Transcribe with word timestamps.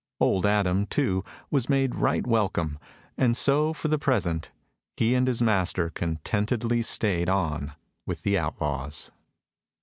Old 0.19 0.47
Adam, 0.47 0.87
too, 0.87 1.23
was 1.51 1.69
made 1.69 1.93
right 1.93 2.25
welcome; 2.25 2.79
and 3.19 3.37
so, 3.37 3.71
for 3.71 3.87
the 3.87 3.99
present, 3.99 4.49
he 4.97 5.13
and 5.13 5.27
his 5.27 5.43
master 5.43 5.91
contentedly 5.91 6.81
stayed 6.81 7.29
on 7.29 7.73
with 8.07 8.23
the 8.23 8.35
outlaws. 8.35 9.11